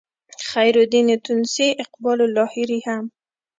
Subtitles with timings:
[0.49, 3.03] خیرالدین تونسي اقبال لاهوري هم